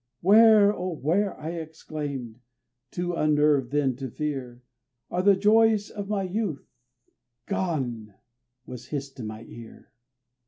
[0.21, 0.95] "Where, oh!
[0.95, 2.39] where," I exclaimed
[2.89, 4.63] (too unnerved then to fear),
[5.11, 6.65] "Are the joys of my youth?"
[7.45, 8.15] "Gone,"
[8.65, 9.91] was hissed in my ear.